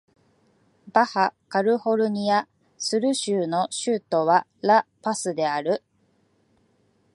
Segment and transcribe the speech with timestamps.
[0.91, 2.47] バハ・カリフォルニア・
[2.79, 5.83] スル州の州都はラ・パスである